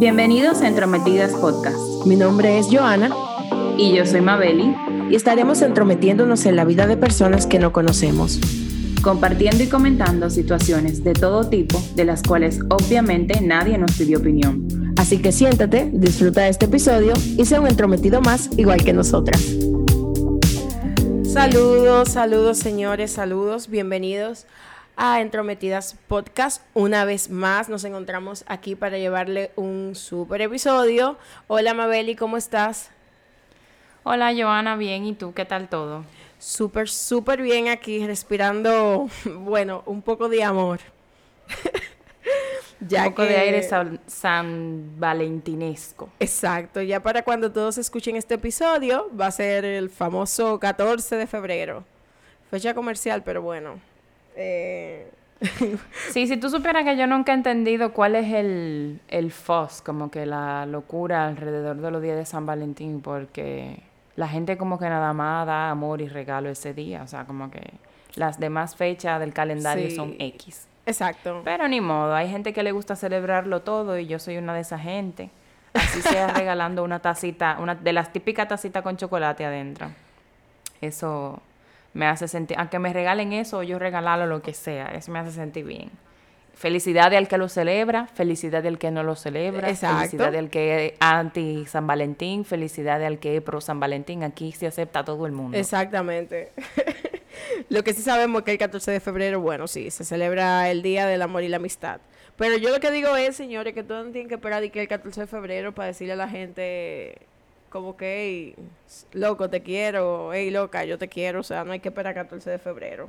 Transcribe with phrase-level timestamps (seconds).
[0.00, 2.06] Bienvenidos a Entrometidas Podcast.
[2.06, 3.14] Mi nombre es Joana.
[3.76, 4.74] Y yo soy Mabeli.
[5.10, 8.40] Y estaremos entrometiéndonos en la vida de personas que no conocemos.
[9.02, 14.94] Compartiendo y comentando situaciones de todo tipo, de las cuales obviamente nadie nos pidió opinión.
[14.96, 19.42] Así que siéntate, disfruta de este episodio y sea un entrometido más igual que nosotras.
[21.24, 24.46] Saludos, saludos señores, saludos, bienvenidos
[25.02, 26.62] a Entrometidas Podcast.
[26.74, 31.16] Una vez más nos encontramos aquí para llevarle un super episodio.
[31.46, 32.90] Hola Mabeli, ¿cómo estás?
[34.02, 36.04] Hola Joana, bien, ¿y tú qué tal todo?
[36.38, 40.80] Súper, súper bien aquí, respirando, bueno, un poco de amor.
[42.80, 43.66] ya un poco de aire
[44.06, 46.10] san, valentinesco.
[46.20, 51.26] Exacto, ya para cuando todos escuchen este episodio va a ser el famoso 14 de
[51.26, 51.84] febrero.
[52.50, 53.80] Fecha comercial, pero bueno,
[54.36, 55.10] eh...
[56.10, 60.10] sí, si tú supieras que yo nunca he entendido cuál es el, el fuss, como
[60.10, 63.82] que la locura alrededor de los días de San Valentín, porque
[64.16, 67.50] la gente como que nada más da amor y regalo ese día, o sea, como
[67.50, 67.72] que
[68.16, 70.66] las demás fechas del calendario son X.
[70.86, 71.40] Exacto.
[71.44, 74.60] Pero ni modo, hay gente que le gusta celebrarlo todo y yo soy una de
[74.60, 75.30] esa gente.
[75.72, 79.90] Así sea regalando una tacita, una de las típicas tacitas con chocolate adentro.
[80.80, 81.40] Eso
[81.92, 85.18] me hace sentir, aunque me regalen eso o yo regalarlo lo que sea, eso me
[85.18, 85.90] hace sentir bien.
[86.54, 90.92] Felicidad del que lo celebra, felicidad del que no lo celebra, felicidad del que es
[91.00, 94.24] anti San Valentín, felicidad del que es pro San Valentín.
[94.24, 95.56] Aquí se acepta a todo el mundo.
[95.56, 96.52] Exactamente.
[97.70, 100.82] lo que sí sabemos es que el 14 de febrero, bueno, sí, se celebra el
[100.82, 102.00] Día del Amor y la Amistad.
[102.36, 104.88] Pero yo lo que digo es, señores, que todos tienen que esperar y que el
[104.88, 107.22] 14 de febrero para decirle a la gente
[107.70, 108.66] como que, hey,
[109.12, 112.50] loco, te quiero, hey, loca, yo te quiero, o sea, no hay que esperar 14
[112.50, 113.08] de febrero.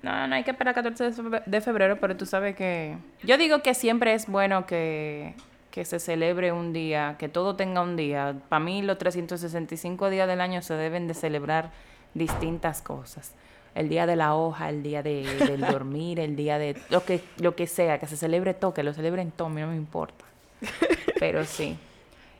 [0.00, 1.10] No, no hay que esperar 14
[1.44, 2.96] de febrero, pero tú sabes que...
[3.22, 5.34] Yo digo que siempre es bueno que,
[5.70, 8.36] que se celebre un día, que todo tenga un día.
[8.48, 11.70] Para mí los 365 días del año se deben de celebrar
[12.12, 13.32] distintas cosas.
[13.74, 17.22] El día de la hoja, el día de, del dormir, el día de lo que,
[17.38, 19.76] lo que sea, que se celebre todo, que lo celebren todo, a mí no me
[19.76, 20.24] importa.
[21.18, 21.76] Pero sí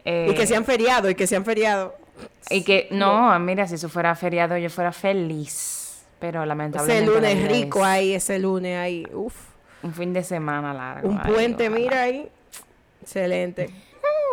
[0.05, 1.97] y que sean feriado, y que sean feriado.
[2.51, 6.05] Y que, no, mira, si eso fuera feriado, yo fuera feliz.
[6.19, 7.05] Pero lamentablemente.
[7.05, 9.35] Ese lunes rico ahí, ese lunes ahí, uff.
[9.83, 11.09] Un fin de semana largo.
[11.09, 12.29] Un puente, mira ahí.
[13.03, 13.69] Excelente.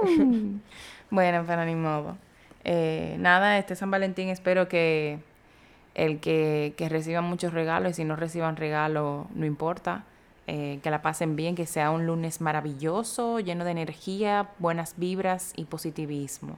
[1.10, 2.18] bueno, pero ni modo.
[2.64, 5.20] Eh, nada, este San Valentín espero que
[5.96, 10.06] el que, que reciban muchos regalos y si no reciban regalos, no importa.
[10.54, 15.54] Eh, que la pasen bien, que sea un lunes maravilloso, lleno de energía, buenas vibras
[15.56, 16.58] y positivismo.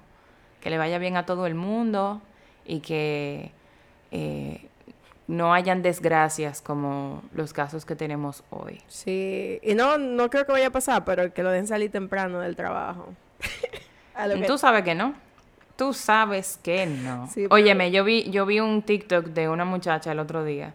[0.62, 2.20] Que le vaya bien a todo el mundo
[2.66, 3.52] y que
[4.10, 4.68] eh,
[5.28, 8.82] no hayan desgracias como los casos que tenemos hoy.
[8.88, 12.40] Sí, y no, no creo que vaya a pasar, pero que lo den salir temprano
[12.40, 13.14] del trabajo.
[14.48, 15.14] Tú sabes que no.
[15.76, 17.30] Tú sabes que no.
[17.52, 20.74] Óyeme, yo vi, yo vi un TikTok de una muchacha el otro día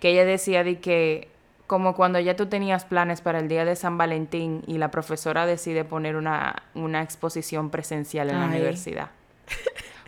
[0.00, 1.28] que ella decía de que
[1.66, 5.46] como cuando ya tú tenías planes para el día de San Valentín y la profesora
[5.46, 9.10] decide poner una, una exposición presencial en la universidad.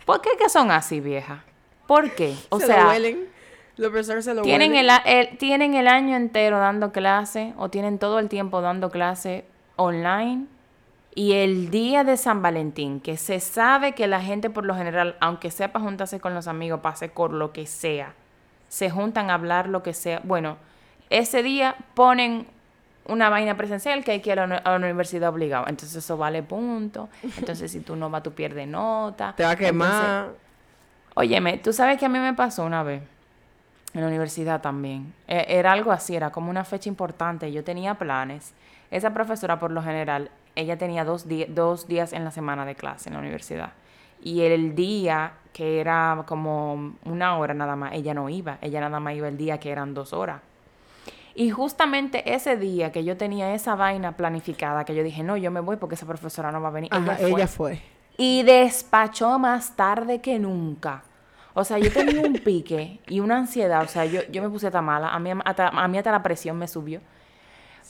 [0.05, 1.43] ¿Por qué que son así, vieja?
[1.85, 2.35] ¿Por qué?
[2.49, 2.97] O sea,
[3.77, 4.89] Los profesores se lo tienen el,
[5.37, 9.45] tienen el año entero dando clase o tienen todo el tiempo dando clase
[9.75, 10.45] online
[11.15, 15.17] y el día de San Valentín, que se sabe que la gente por lo general,
[15.19, 18.13] aunque sea para juntarse con los amigos, pase por lo que sea,
[18.67, 20.21] se juntan a hablar lo que sea.
[20.23, 20.57] Bueno,
[21.09, 22.47] ese día ponen
[23.05, 25.65] una vaina presencial que hay que ir a la, universidad obligado.
[25.67, 27.09] Entonces eso vale punto.
[27.37, 29.33] Entonces si tú no vas, tú pierdes nota.
[29.35, 30.29] Te va a quemar.
[31.15, 33.01] óyeme, tú sabes que a mí me pasó una vez
[33.93, 35.13] en la universidad también.
[35.27, 37.51] E, era algo así, era como una fecha importante.
[37.51, 38.53] Yo tenía planes.
[38.91, 43.09] Esa profesora, por lo general, ella tenía dos, dos días en la semana de clase
[43.09, 43.71] en la universidad.
[44.21, 48.57] Y el día que era como una hora nada más, ella no iba.
[48.61, 50.41] Ella nada más iba el día que eran dos horas.
[51.35, 55.51] Y justamente ese día que yo tenía esa vaina planificada, que yo dije, no, yo
[55.51, 56.91] me voy porque esa profesora no va a venir.
[57.19, 57.81] ella, fue.
[58.17, 61.03] Y despachó más tarde que nunca.
[61.53, 63.83] O sea, yo tenía un pique y una ansiedad.
[63.83, 65.09] O sea, yo, yo me puse tan mala.
[65.09, 67.01] A mí hasta, a mí hasta la presión me subió.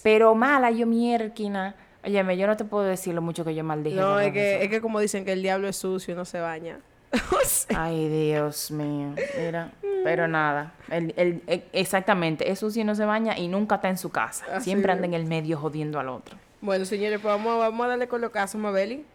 [0.04, 1.76] Pero mala, yo mierquina.
[2.04, 3.96] Óyeme, yo no te puedo decir lo mucho que yo maldije.
[3.98, 6.40] No, es que, es que como dicen que el diablo es sucio y no se
[6.40, 6.80] baña.
[7.76, 9.16] Ay, Dios mío.
[9.38, 9.72] Mira,
[10.04, 10.74] pero nada.
[10.90, 14.10] El, el, e, exactamente, es sucio y no se baña y nunca está en su
[14.10, 14.60] casa.
[14.62, 16.38] Siempre anda en el medio jodiendo al otro.
[16.62, 19.06] Bueno, señores, pues vamos, vamos a darle con los casos, Mabeli.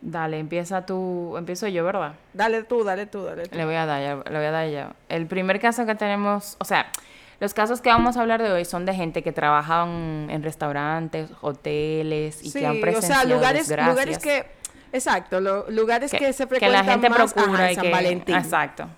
[0.00, 2.14] Dale, empieza tú, empiezo yo, ¿verdad?
[2.32, 3.56] Dale tú, dale tú, dale tú.
[3.56, 4.92] Le voy a dar ya, le voy a dar ya.
[5.08, 6.90] El primer caso que tenemos, o sea,
[7.38, 11.28] Los casos que vamos a hablar de hoy son de gente que trabajan en restaurantes,
[11.40, 13.94] hoteles y que han presenciado o sea, lugares, desgracias.
[13.94, 14.46] lugares que,
[14.92, 17.90] exacto, lo- lugares que, se que frecuentan la gente más procura ajá, en San que
[17.90, 18.34] Valentín.
[18.36, 18.88] exacto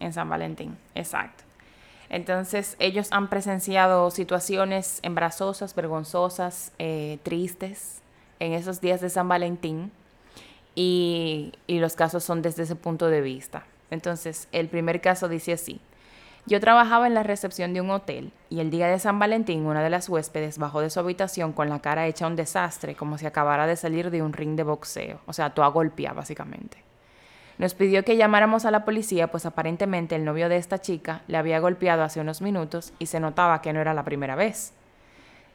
[0.00, 1.44] en San Valentín exacto
[2.10, 8.00] entonces ellos han presenciado situaciones embarazosas vergonzosas eh, tristes
[8.40, 9.90] en esos días de San Valentín
[10.74, 15.52] y, y los casos son desde ese punto de vista entonces el primer caso dice
[15.54, 15.80] así
[16.48, 19.82] yo trabajaba en la recepción de un hotel y el día de San Valentín una
[19.82, 23.26] de las huéspedes bajó de su habitación con la cara hecha un desastre, como si
[23.26, 26.78] acabara de salir de un ring de boxeo, o sea, toda golpeada básicamente.
[27.58, 31.36] Nos pidió que llamáramos a la policía, pues aparentemente el novio de esta chica le
[31.36, 34.72] había golpeado hace unos minutos y se notaba que no era la primera vez.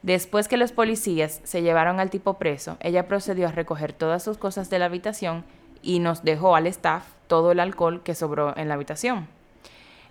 [0.02, 4.38] Después que los policías se llevaron al tipo preso, ella procedió a recoger todas sus
[4.38, 5.44] cosas de la habitación
[5.82, 9.26] y nos dejó al staff todo el alcohol que sobró en la habitación.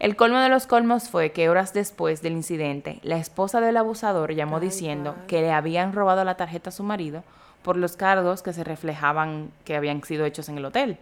[0.03, 4.33] El colmo de los colmos fue que horas después del incidente, la esposa del abusador
[4.33, 7.23] llamó diciendo que le habían robado la tarjeta a su marido
[7.61, 10.97] por los cargos que se reflejaban que habían sido hechos en el hotel.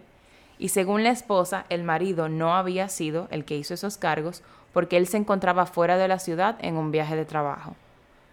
[0.56, 4.98] Y según la esposa, el marido no había sido el que hizo esos cargos porque
[4.98, 7.74] él se encontraba fuera de la ciudad en un viaje de trabajo.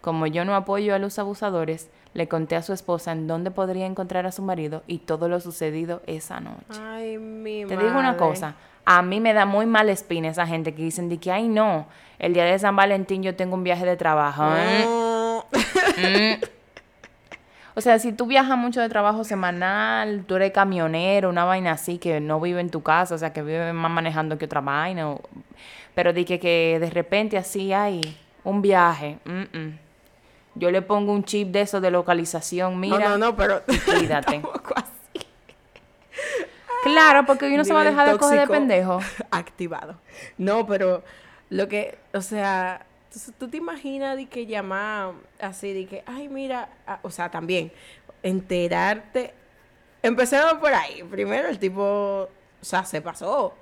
[0.00, 3.86] Como yo no apoyo a los abusadores, le conté a su esposa en dónde podría
[3.86, 6.80] encontrar a su marido y todo lo sucedido esa noche.
[6.80, 8.54] Ay, mi Te digo una cosa,
[8.84, 11.86] a mí me da muy mal espina esa gente que dicen de que, ay no,
[12.18, 14.44] el día de San Valentín yo tengo un viaje de trabajo.
[14.56, 14.86] ¿eh?
[15.98, 16.44] Mm.
[17.74, 21.98] O sea, si tú viajas mucho de trabajo semanal, tú eres camionero, una vaina así,
[21.98, 25.08] que no vive en tu casa, o sea, que vive más manejando que otra vaina,
[25.10, 25.20] o-
[25.94, 28.00] pero di que, que de repente así hay
[28.44, 29.78] un viaje, mm, mm.
[30.56, 34.42] yo le pongo un chip de eso de localización, mira, no, no, no, pero cuídate.
[36.82, 39.00] Claro, porque uno se va a dejar de coger de pendejo.
[39.30, 39.96] activado.
[40.38, 41.02] No, pero
[41.50, 46.28] lo que, o sea, tú, tú te imaginas de que llamar así, de que, ay,
[46.28, 47.72] mira, ah, o sea, también
[48.22, 49.34] enterarte.
[50.02, 51.02] Empecemos por ahí.
[51.04, 53.54] Primero, el tipo, o sea, se pasó.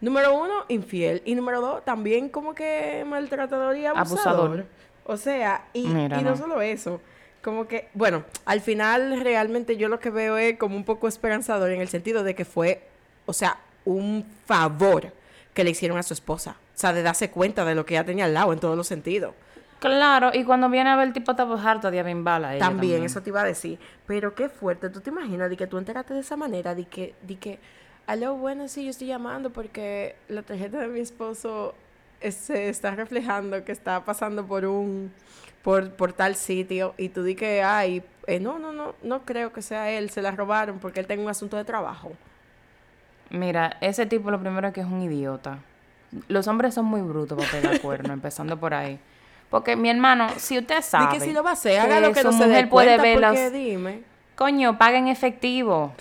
[0.00, 1.22] Número uno, infiel.
[1.24, 4.28] Y número dos, también como que maltratador y abusador.
[4.28, 4.66] Abusador.
[5.04, 6.36] O sea, y, Mira, y no no.
[6.36, 7.00] solo eso.
[7.42, 11.70] Como que, bueno, al final realmente yo lo que veo es como un poco esperanzador
[11.70, 12.86] en el sentido de que fue,
[13.26, 15.12] o sea, un favor
[15.52, 16.56] que le hicieron a su esposa.
[16.74, 18.86] O sea, de darse cuenta de lo que ella tenía al lado en todos los
[18.86, 19.34] sentidos.
[19.80, 22.54] Claro, y cuando viene a ver el tipo está harto de bien bala.
[22.54, 23.80] ella También, eso te iba a decir.
[24.06, 24.88] Pero qué fuerte.
[24.88, 26.76] ¿Tú te imaginas de que tú enteraste de esa manera?
[26.76, 27.58] De que, de que,
[28.06, 31.74] aló, bueno, sí, yo estoy llamando porque la tarjeta de mi esposo
[32.20, 35.12] eh, se está reflejando que está pasando por un,
[35.62, 36.94] por, por tal sitio.
[36.98, 40.22] Y tú di que, ay, eh, no, no, no, no creo que sea él, se
[40.22, 42.12] la robaron porque él tiene un asunto de trabajo.
[43.30, 45.58] Mira, ese tipo lo primero es que es un idiota.
[46.28, 48.98] Los hombres son muy brutos para pegar cuerno, empezando por ahí.
[49.50, 52.12] Porque mi hermano, si usted Di sabe que si lo va a hacer, haga lo
[52.12, 54.02] que su no se dé mujer puede cuenta ver porque dime.
[54.34, 55.92] coño, paga en efectivo.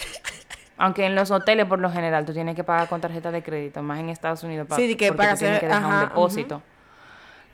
[0.78, 3.84] Aunque en los hoteles por lo general tú tienes que pagar con tarjeta de crédito,
[3.84, 6.10] más en Estados Unidos pa- Sí, di que porque tú tienes que dejar ajá, un
[6.10, 6.62] depósito.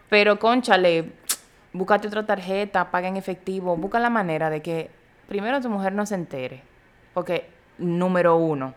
[0.09, 1.11] Pero conchale,
[1.73, 4.89] búscate otra tarjeta, paga en efectivo, busca la manera de que
[5.27, 6.61] primero tu mujer no se entere.
[7.13, 8.73] Porque, número uno,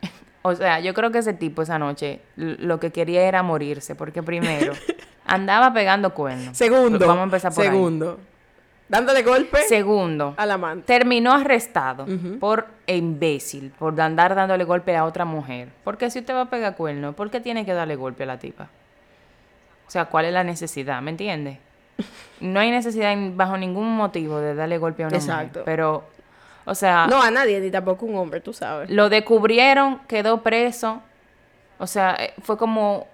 [0.42, 4.22] o sea, yo creo que ese tipo esa noche lo que quería era morirse, porque
[4.22, 4.72] primero
[5.26, 6.56] andaba pegando cuernos.
[6.56, 7.06] Segundo.
[7.06, 7.70] Vamos a empezar por ahí.
[7.70, 8.20] Segundo.
[8.86, 10.84] Dándole golpe Segundo, al amante.
[10.86, 12.38] terminó arrestado Ujú.
[12.38, 15.70] por imbécil, por andar dándole golpe a otra mujer.
[15.84, 18.38] Porque si usted va a pegar cuerno, ¿por qué tiene que darle golpe a la
[18.38, 18.68] tipa?
[19.86, 21.00] O sea, ¿cuál es la necesidad?
[21.00, 21.60] ¿Me entiende?
[22.40, 25.60] No hay necesidad bajo ningún motivo de darle golpe a una Exacto.
[25.60, 25.64] mujer.
[25.64, 26.04] Pero,
[26.64, 28.90] o sea, No a nadie, ni tampoco un hombre, tú sabes.
[28.90, 31.00] lo descubrieron, quedó preso.
[31.78, 33.06] O sea, eh, fue como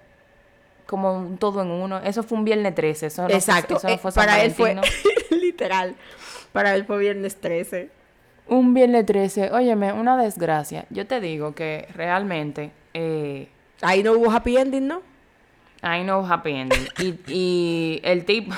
[0.85, 1.99] como un todo en uno.
[1.99, 3.05] Eso fue un viernes 13.
[3.07, 3.77] Eso no fue- Exacto.
[3.77, 4.81] eso no eh, fue San para él fue ¿no?
[5.31, 5.95] literal.
[6.51, 7.89] Para él fue viernes 13.
[8.47, 10.85] Un viernes 13, óyeme, una desgracia.
[10.89, 13.47] Yo te digo que realmente eh,
[13.81, 15.01] Ahí no hubo happy ending, ¿no?
[15.83, 16.87] I know happy ending.
[16.99, 18.53] Y, y el tipo,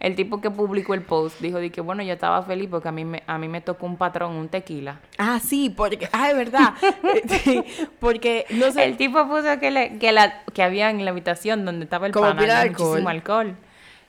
[0.00, 2.92] el tipo que publicó el post dijo de que bueno, yo estaba feliz porque a
[2.92, 5.00] mí me, a mí me tocó un patrón, un tequila.
[5.18, 6.74] Ah, sí, porque, ah, es verdad.
[7.44, 7.64] Sí,
[7.98, 11.64] porque, no sé, El tipo puso que, le, que, la, que había en la habitación
[11.64, 13.56] donde estaba el Como pana, había muchísimo alcohol.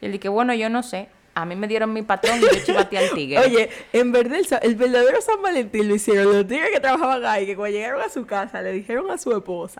[0.01, 1.10] Y él dije, bueno, yo no sé.
[1.34, 3.40] A mí me dieron mi patrón y yo chivateé al tigre.
[3.40, 7.46] oye, en verdad, el, el verdadero San Valentín lo hicieron los tigres que trabajaban ahí,
[7.46, 9.80] que cuando llegaron a su casa le dijeron a su esposa,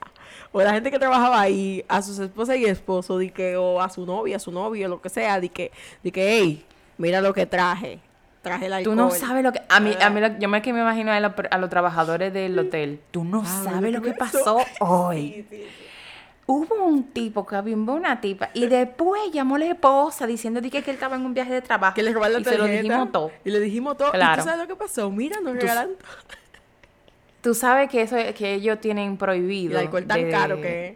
[0.54, 3.90] o la gente que trabajaba ahí, a sus esposas y esposos, di que, o a
[3.90, 5.72] su novia, a su novio, lo que sea, di que,
[6.04, 6.66] di que, hey,
[6.98, 8.00] mira lo que traje.
[8.42, 8.96] Traje el alcohol.
[8.96, 9.62] Tú no sabes lo que...
[9.70, 12.34] A mí, a mí lo- yo me, que me imagino a, los, a los trabajadores
[12.34, 13.00] del hotel.
[13.12, 14.56] Tú no Ah, sabes lo que pasó.
[14.56, 15.46] pasó hoy.
[15.50, 15.86] Sí, sí, sí.
[16.48, 20.70] Hubo un tipo que abimbó una tipa y después llamó a la esposa diciendo di
[20.70, 21.94] que, que él estaba en un viaje de trabajo.
[21.96, 23.32] Que le robaron la y se lo dijimos todo.
[23.46, 24.10] Y le dijimos todo.
[24.10, 24.42] ¿Y Claro.
[24.44, 25.10] tú sabes lo que pasó?
[25.12, 25.90] Mira, nos regalan.
[27.42, 29.80] Tú sabes que eso que ellos tienen Y prohibido.
[29.80, 30.96] el alcohol tan de- caro que...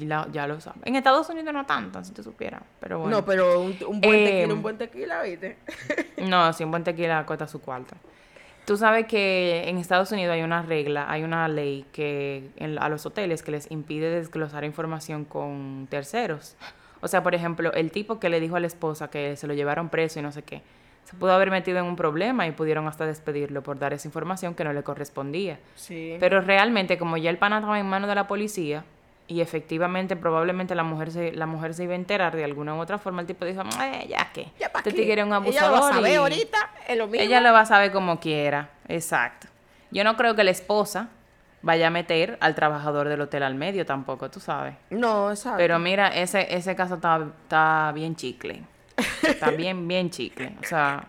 [0.00, 0.82] La- ya lo sabes.
[0.84, 2.60] En Estados Unidos no tanto, si tú supieras.
[2.80, 3.16] Pero bueno.
[3.16, 5.56] No, pero un, un buen Em, tequila, un buen tequila, ¿viste?
[6.18, 7.96] No, si un buen tequila cuesta su cuarto.
[8.66, 12.88] Tú sabes que en Estados Unidos hay una regla, hay una ley que en- a
[12.88, 16.56] los hoteles que les impide desglosar información con terceros.
[17.00, 19.54] O sea, por ejemplo, el tipo que le dijo a la esposa que se lo
[19.54, 20.62] llevaron preso y no sé qué,
[21.04, 24.54] se pudo haber metido en un problema y pudieron hasta despedirlo por dar esa información
[24.54, 25.58] que no le correspondía.
[25.74, 26.16] Sí.
[26.20, 28.84] Pero realmente, como ya el pana estaba en manos de la policía,
[29.30, 32.80] y efectivamente, probablemente la mujer se, la mujer se iba a enterar de alguna u
[32.80, 35.70] otra forma, el tipo dijo, eh, ya que, este tigre es un Ella abusador.
[35.70, 37.24] lo va a saber ahorita, es lo mismo.
[37.24, 39.46] Ella lo va a saber como quiera, exacto.
[39.92, 41.10] Yo no creo que la esposa
[41.62, 44.74] vaya a meter al trabajador del hotel al medio tampoco, tú sabes.
[44.90, 45.58] No, exacto.
[45.58, 48.64] Pero mira, ese, ese caso está, está bien chicle.
[49.22, 50.56] Está bien, bien chicle.
[50.60, 51.06] O sea,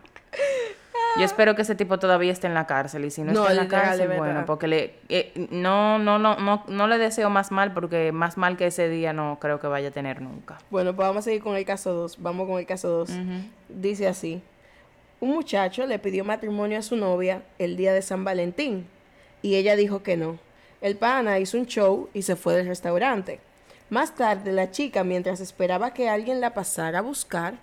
[1.18, 3.06] yo espero que ese tipo todavía esté en la cárcel.
[3.06, 6.38] Y si no, No, está en la cárcel, bueno, porque le, eh, no, no, no,
[6.38, 9.68] no, no le deseo más mal, porque más mal que ese día no creo que
[9.68, 10.58] vaya a tener nunca.
[10.70, 12.22] Bueno, pues vamos a seguir con el caso 2.
[12.22, 13.12] Vamos con el caso 2.
[13.70, 14.41] Dice así.
[15.20, 18.88] Un muchacho le pidió matrimonio a su novia el día de San Valentín
[19.44, 20.39] y ella dijo que no.
[20.82, 23.39] El pana hizo un show y se fue del restaurante.
[23.91, 27.56] Más tarde, la chica, mientras esperaba que alguien la pasara a buscar,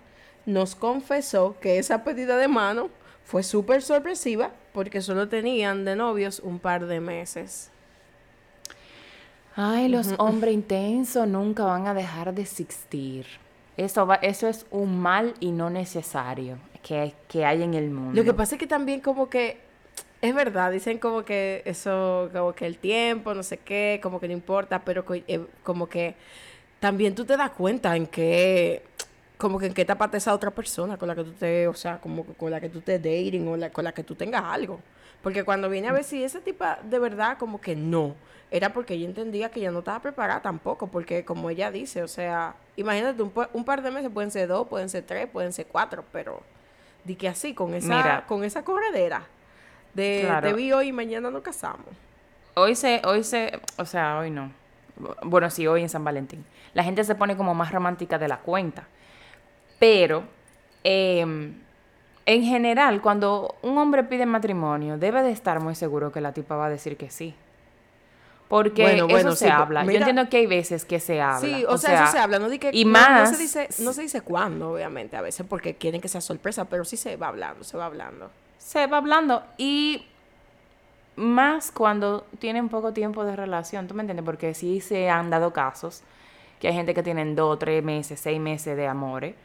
[0.45, 2.89] nos confesó que esa pedida de mano
[3.29, 7.69] fue súper sorpresiva porque solo tenían de novios un par de meses.
[9.55, 13.27] Ay, los hombres intensos nunca van a dejar de existir.
[13.77, 18.13] Eso, va, eso es un mal y no necesario que, que hay en el mundo.
[18.15, 19.59] Lo que pasa es que también como que
[20.23, 24.27] es verdad, dicen como que eso, como que el tiempo, no sé qué, como que
[24.27, 26.15] no importa, pero eh, como que
[26.79, 28.81] también tú te das cuenta en que,
[29.39, 31.73] como que en qué etapa está esa otra persona con la que tú te, o
[31.73, 34.13] sea, como que con la que tú te dating o la- con la que tú
[34.13, 34.79] tengas algo.
[35.23, 38.15] Porque cuando viene a ver si ese tipo de verdad como que no,
[38.51, 42.07] era porque ella entendía que ella no estaba preparada tampoco, porque como ella dice, o
[42.07, 45.67] sea, imagínate, un, un par de meses pueden ser dos, pueden ser tres, pueden ser
[45.67, 46.41] cuatro, pero
[47.05, 48.25] di que así, con esa, Mira.
[48.27, 49.23] con esa corredera
[49.93, 50.47] de Claro.
[50.47, 51.87] te vi hoy y mañana nos casamos.
[52.55, 54.51] Hoy se, hoy se, o sea, hoy no.
[55.23, 56.43] Bueno, sí, hoy en San Valentín.
[56.73, 58.85] La gente se pone como más romántica de la cuenta.
[59.79, 60.23] Pero,
[60.83, 61.53] em,
[62.25, 66.55] en general, cuando un hombre pide matrimonio, debe de estar muy seguro que la tipa
[66.55, 67.33] va a decir que sí.
[68.49, 69.85] Porque Bueno, eso bueno, se sí, habla.
[69.85, 71.39] Yo entiendo que hay veces que se habla.
[71.39, 73.69] Sí, o, sea, eso se habla, no di que y no- más, no, se dice,
[73.83, 77.15] no se dice cuándo, obviamente, a veces porque quieren que sea sorpresa, pero sí se
[77.15, 78.31] va hablando, se va hablando.
[78.57, 80.05] se va hablando y
[81.15, 84.25] más cuando tienen poco tiempo de relación, ¿tú me entiendes?
[84.25, 86.01] Porque sí se han dado casos
[86.59, 89.35] que hay gente que tienen dos, tres meses, seis meses de amores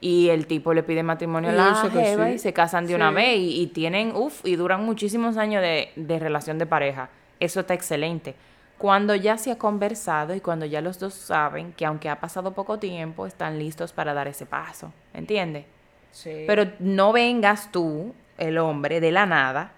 [0.00, 2.34] y el tipo le pide matrimonio a la jeva sí.
[2.34, 5.90] y se casan de una vez y, y tienen, uff, y duran muchísimos años de,
[5.96, 7.08] de relación de pareja.
[7.40, 8.34] Eso está excelente.
[8.76, 12.52] Cuando ya se ha conversado y cuando ya los dos saben que aunque ha pasado
[12.52, 15.64] poco tiempo, están listos para dar ese paso, ¿entiendes?
[16.10, 16.44] Sí.
[16.46, 19.72] Pero no vengas tú, el hombre, de la nada,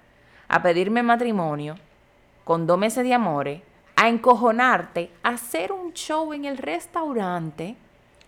[0.48, 1.76] a pedirme matrimonio
[2.44, 3.60] con dos meses de amores,
[3.96, 7.76] a encojonarte, a hacer un show en el restaurante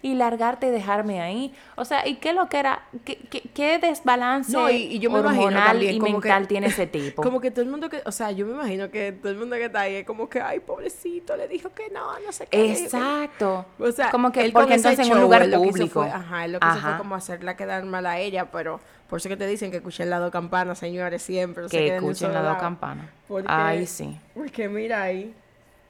[0.00, 1.52] y largarte y dejarme ahí.
[1.76, 2.82] O sea, ¿y qué lo que era?
[3.04, 6.46] ¿Qué, qué, qué desbalance No, y- y yo me hormonal también y como que- mental
[6.48, 7.20] tiene ese tipo?
[7.28, 9.56] Como que todo el mundo que, o sea, yo me imagino que todo el mundo
[9.56, 12.56] que está ahí es como que, ay, pobrecito, le dijo que no, no sé qué.
[12.58, 13.14] le dijo que no".
[13.20, 13.66] Exacto.
[13.78, 16.02] O sea, como que él porque entonces en un lugar público.
[16.02, 16.98] fue- ajá, lo que hizo fue Ajá.
[16.98, 20.20] como hacerla quedar mal a ella, pero por eso que te dicen que escuchen las
[20.20, 21.64] dos campanas, señores, siempre.
[21.64, 22.58] no que escuchen las dos lado.
[22.60, 23.06] campanas.
[23.46, 24.18] Ay, sí.
[24.34, 25.34] Porque mira ahí,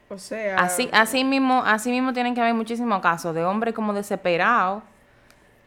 [0.09, 0.57] o sea...
[0.57, 4.83] Así, así mismo, así mismo tienen que haber muchísimos casos de hombres como desesperados.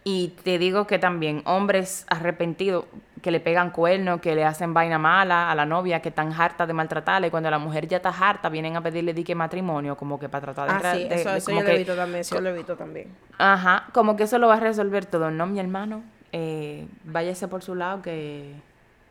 [0.05, 2.87] Y te digo que también hombres arrepentidos
[3.23, 6.67] que le pegan cuernos, que le hacen vaina mala a la novia, que están hartas
[6.67, 7.29] de maltratarla.
[7.29, 10.53] Y cuando la mujer ya está harta, vienen a pedirle dique matrimonio, como que para
[10.53, 10.73] tratar de...
[10.73, 12.41] Ah, entrar- sí, de- eso, de eso como yo lo he que- visto también, eso
[12.41, 13.09] lo he visto también.
[13.39, 15.31] Ajá, como que eso lo va a resolver todo.
[15.31, 18.53] No, mi hermano, eh, váyase por su lado, que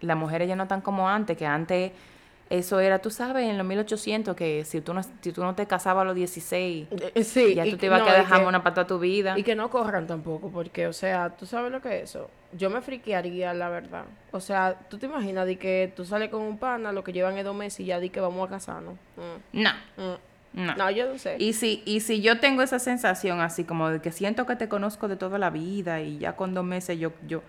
[0.01, 1.93] las mujeres ya no están como antes, que antes
[2.51, 5.65] eso era, tú sabes, en los 1800, que si tú no, si tú no te
[5.65, 8.45] casabas a los 16, Eh, Sí, ya tú te que- ibas no, a quedar que-
[8.45, 9.37] una para toda tu vida.
[9.39, 12.29] Y que no corran tampoco, porque, o sea, tú sabes lo que es eso.
[12.57, 14.03] Yo me friquearía, la verdad.
[14.31, 17.37] O sea, tú te imaginas de que tú sales con un pana, lo que llevan
[17.37, 18.95] es dos meses y ya di que vamos a casarnos.
[19.15, 20.15] Mm, No, mm.
[20.53, 20.75] no.
[20.75, 21.37] No, yo no sé.
[21.39, 24.67] Y si, y si yo tengo esa sensación así como de que siento que te
[24.67, 27.41] conozco de toda la vida y ya con dos meses yo, yo,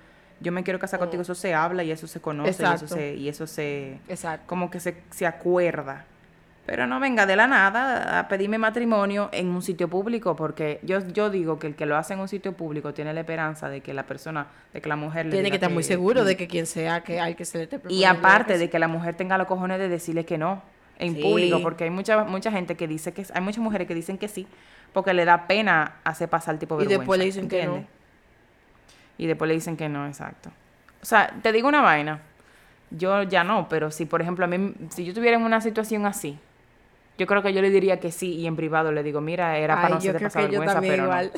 [0.42, 3.14] yo me quiero casar contigo, eso se habla y eso se conoce y eso se,
[3.14, 4.44] y eso se Exacto.
[4.46, 6.04] como que se, se acuerda.
[6.64, 11.00] Pero no venga de la nada a pedirme matrimonio en un sitio público, porque yo,
[11.08, 13.80] yo digo que el que lo hace en un sitio público tiene la esperanza de
[13.80, 16.46] que la persona, de que la mujer le Tiene que estar muy seguro de que
[16.46, 19.36] quien sea que al que se le esté Y aparte de que la mujer tenga
[19.38, 20.62] los cojones de decirle que no
[21.00, 21.22] en Sí.
[21.22, 24.28] público, porque hay mucha mucha gente que dice que hay muchas mujeres que dicen que
[24.28, 24.46] sí,
[24.92, 27.00] porque le da pena hacer pasar tipo Y vergüenza.
[27.00, 27.84] después le dicen que no.
[29.18, 30.50] Y después le dicen que no, exacto.
[31.02, 32.20] O sea, te digo una vaina.
[32.90, 36.04] Yo ya no, pero si por ejemplo a mí si yo estuviera en una situación
[36.04, 36.38] así,
[37.18, 39.76] yo creo que yo le diría que sí y en privado le digo, mira, era
[39.76, 41.08] para Ay, no yo creo que yo vergüenza, también pero no.
[41.08, 41.32] igual.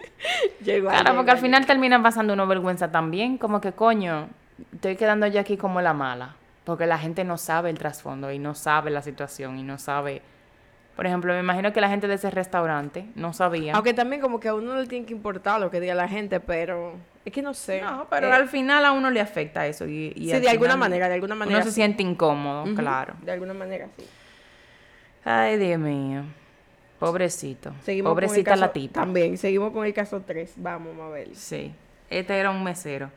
[0.60, 0.94] yo igual.
[0.94, 4.28] Claro, yo porque al final terminan pasando una vergüenza también, como que coño,
[4.72, 8.38] estoy quedando yo aquí como la mala, porque la gente no sabe el trasfondo y
[8.38, 10.22] no sabe la situación y no sabe,
[10.96, 13.74] por ejemplo, me imagino que la gente de ese restaurante no sabía.
[13.74, 16.08] Aunque también como que a uno no le tiene que importar lo que diga la
[16.08, 16.94] gente, pero
[17.24, 17.80] es que no sé.
[17.80, 20.76] no, pero Eh, al final a uno le afecta eso y, y sí, de alguna
[20.76, 21.58] manera, de alguna manera.
[21.58, 23.14] Uno se siente incómodo, claro.
[23.22, 24.04] De alguna manera, sí.
[25.24, 26.22] Ay, Dios mío.
[26.98, 27.72] Pobrecito.
[27.82, 29.00] Seguimos Pobrecita caso- la tipa.
[29.00, 30.52] También, seguimos con el caso 3.
[30.56, 31.34] Vamos, Mabel.
[31.34, 31.72] Sí,
[32.10, 33.10] este era un mesero.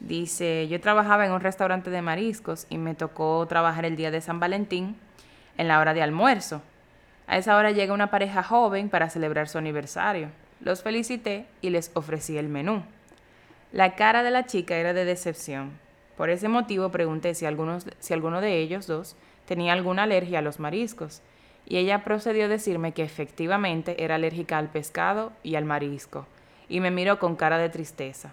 [0.00, 4.20] Dice, yo trabajaba en un restaurante de mariscos y me tocó trabajar el día de
[4.20, 4.96] San Valentín
[5.58, 6.62] en la hora de almuerzo.
[7.28, 10.30] A esa hora llega una pareja joven para celebrar su aniversario.
[10.60, 12.82] Los felicité y les ofrecí el menú.
[13.70, 15.72] La cara de la chica era de decepción.
[16.16, 17.40] Por ese motivo pregunté si,
[17.98, 21.20] si alguno de ellos dos tenía alguna alergia a los mariscos.
[21.66, 26.26] Y ella procedió a decirme que efectivamente era alérgica al pescado y al marisco.
[26.66, 28.32] Y me miró con cara de tristeza.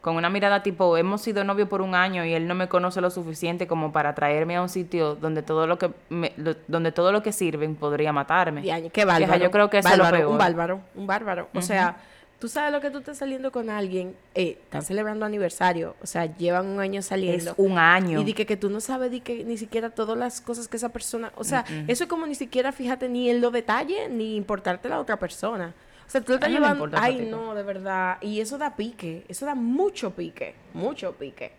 [0.00, 3.00] Con una mirada tipo, hemos sido novios por un año y él no me conoce
[3.02, 6.90] lo suficiente como para traerme a un sitio donde todo lo que, me- lo- donde
[6.90, 8.64] todo lo que sirven podría matarme.
[8.90, 9.42] Qué bárbaro.
[9.44, 10.32] Yo creo que eso es lo peor.
[10.32, 11.48] Un bárbaro, un bárbaro.
[11.54, 11.96] O sea,
[12.38, 16.34] tú sabes lo que tú estás saliendo con alguien, eh, están celebrando aniversario, o sea,
[16.38, 17.50] llevan un año saliendo.
[17.50, 18.18] Es un año.
[18.22, 20.78] Y di que, que tú no sabes di que ni siquiera todas las cosas que
[20.78, 24.36] esa persona, o sea, eso es como ni siquiera fíjate ni en los detalles ni
[24.36, 25.74] importarte la otra persona.
[26.10, 29.24] O sea, tú lo estás no llevando, ay no, de verdad, y eso da pique,
[29.28, 31.52] eso da mucho pique, mucho pique.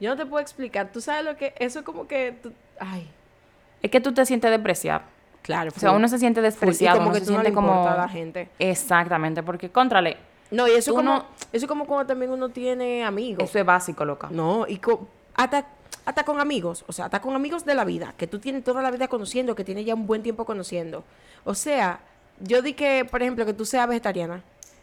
[0.00, 3.06] Yo no te puedo explicar, tú sabes lo que, eso es como que, tú- ay,
[3.82, 5.02] Es que tú te sientes despreciado.
[5.42, 5.70] claro.
[5.76, 6.96] O sea, uno se siente full, y despreciado.
[6.96, 7.86] como uno que se tú no le siente como...
[7.86, 8.48] a la gente.
[8.58, 10.16] Exactamente, porque, contrale,
[10.50, 13.44] No, y eso como, no- eso es como cuando también uno tiene amigos.
[13.44, 14.28] eso es básico, loca.
[14.30, 15.66] No, y co- hasta,
[16.06, 18.80] hasta con amigos, o sea, hasta con amigos de la vida, que tú tienes toda
[18.80, 21.04] la vida conociendo, que tienes ya un buen tiempo conociendo.
[21.44, 22.00] O sea,
[22.40, 24.42] yo di que, por ejemplo, que tú seas vegetariana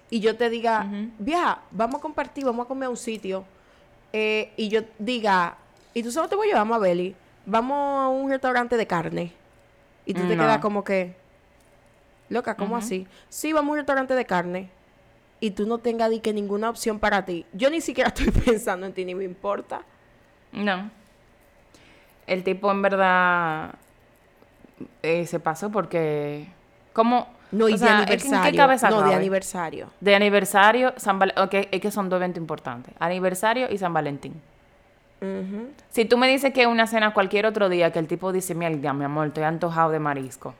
[0.10, 0.88] y yo te diga,
[1.20, 3.46] vieja, vamos a compartir, vamos a comer a un sitio,
[4.14, 5.58] eh, y yo diga,
[5.94, 7.16] y tú solo te voy a llevar, Mabeli,
[7.46, 9.34] vamos a un restaurante de carne.
[10.06, 11.16] Y tú te quedas como que,
[12.30, 13.08] loca, ¿cómo así?
[13.28, 14.70] Sí, vamos a un restaurante de carne.
[15.40, 17.46] Y tú no tengas di que ninguna opción para ti.
[17.52, 19.82] Yo ni siquiera estoy pensando en ti, ni me importa.
[20.52, 20.90] No.
[22.26, 23.76] El tipo en verdad
[25.04, 26.48] eh, se pasó porque...
[26.94, 27.28] ¿Cómo?
[27.52, 28.58] No, y O de sea, ¿en qué aniversario.
[28.58, 29.88] cabeza no, de aniversario.
[30.02, 32.94] De aniversario, San Val- ok, es que son dos eventos importantes.
[33.00, 34.42] Aniversario y San Valentín.
[35.90, 38.54] Si tú me dices que es una cena cualquier otro día que el tipo dice,
[38.54, 40.54] mira, mi amor, estoy antojado de marisco.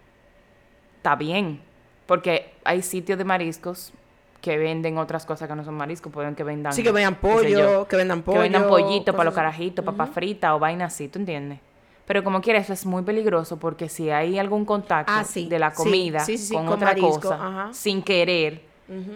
[0.98, 1.62] Está bien.
[2.08, 3.94] Porque hay sitios de mariscos
[4.42, 6.12] que venden otras cosas que no son mariscos.
[6.12, 6.74] Pueden que vendan...
[6.74, 7.34] Sí, que vendan qué yo,
[7.68, 8.38] pollo, que vendan pollo.
[8.38, 11.60] que vendan pollito para los carajitos, papas fritas o vainas así, ¿tú entiendes?
[12.08, 15.60] Pero como quieras, eso es muy peligroso porque si hay algún contacto Ah, sí, de
[15.60, 17.70] la comida sí, sí, sí, con, con otra marisco, cosa, ajá.
[17.74, 18.62] sin querer,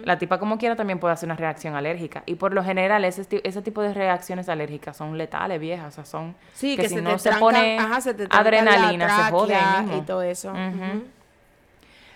[0.04, 2.22] la tipa como quiera también puede hacer una reacción alérgica.
[2.26, 5.88] Y por lo general, ese, tipo de reacciones alérgicas son letales, viejas.
[5.88, 8.28] O sea, son Sí, que, si se no te se tranca- pone ajá, se te
[8.28, 9.96] tranca adrenalina, se jode ahí mismo.
[9.96, 10.52] y todo eso.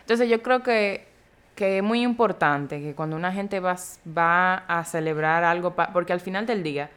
[0.01, 1.09] Entonces yo creo que,
[1.55, 3.77] que es muy importante que cuando una gente va,
[4.17, 6.91] va a celebrar algo, porque al final del día,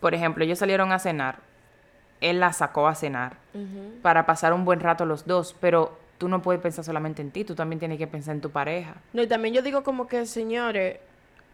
[0.00, 1.36] por ejemplo, ellos salieron a cenar,
[2.20, 3.36] él la sacó a cenar
[4.02, 7.44] para pasar un buen rato los dos, pero tú no puedes pensar solamente en ti,
[7.44, 8.96] tú también tienes que pensar en tu pareja.
[9.12, 10.98] No, y también yo digo como que, señores,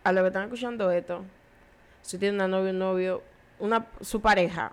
[0.04, 1.24] a los que están escuchando esto,
[2.02, 3.22] si tienen una novia, un novio,
[3.58, 4.72] una, su pareja,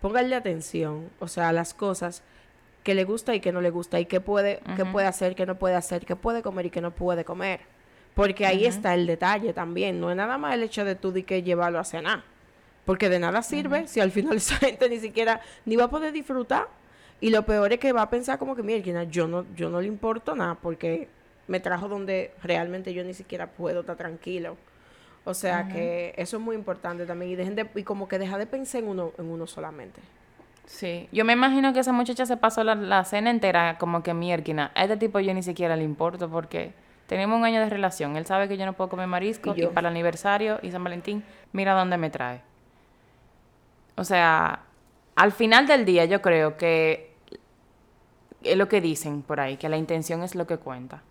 [0.00, 2.22] pónganle atención, o sea, a las cosas
[2.82, 4.92] que le gusta y que no le gusta, y qué puede, qué Ujú.
[4.92, 7.60] puede hacer, qué no puede hacer, qué puede comer y qué no puede comer.
[8.14, 11.24] Porque ahí está el detalle también, no es nada más el hecho de tú de
[11.24, 12.22] que llevarlo a cenar.
[12.84, 16.12] Porque de nada sirve si al final esa gente ni siquiera ni va a poder
[16.12, 16.68] disfrutar.
[17.20, 19.80] Y lo peor es que va a pensar como que, mira, yo no, yo no
[19.80, 21.08] le importo nada porque
[21.48, 24.56] me trajo donde realmente yo ni siquiera puedo estar tranquilo.
[25.24, 27.32] O sea que eso es muy importante también.
[27.32, 30.00] Y dejen de, y como que deja de pensar en uno, en uno solamente.
[30.64, 34.14] Sí, yo me imagino que esa muchacha se pasó la, la cena entera como que
[34.14, 34.70] mierquina.
[34.74, 36.72] A este tipo yo ni siquiera le importo porque
[37.06, 38.16] tenemos un año de relación.
[38.16, 41.24] Él sabe que yo no puedo comer marisco Y para el aniversario y San Valentín,
[41.52, 42.40] mira dónde me trae.
[43.96, 44.64] O sea,
[45.16, 47.14] al final del día yo creo que
[48.42, 51.02] es lo que dicen por ahí, que la intención es lo que cuenta.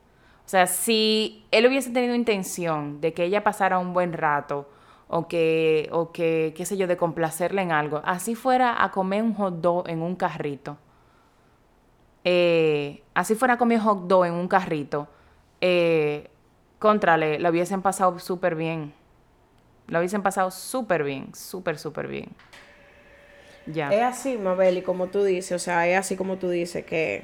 [0.45, 4.67] O sea, si él hubiese tenido intención de que ella pasara un buen rato
[5.07, 9.21] o que, o que, qué sé yo, de complacerle en algo, así fuera a comer
[9.21, 10.77] un hot dog en un carrito,
[12.23, 15.07] eh, así fuera a comer hot dog en un carrito,
[15.61, 16.29] eh,
[16.79, 18.93] contrale, lo hubiesen pasado súper bien.
[19.87, 22.29] Lo hubiesen pasado súper bien, súper, súper bien.
[23.71, 23.89] Ya.
[23.89, 27.23] Es así, Mabel, y como tú dices, o sea, es así como tú dices, que